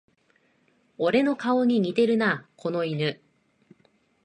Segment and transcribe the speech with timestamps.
[0.97, 3.21] 俺の顔に似てるな、この犬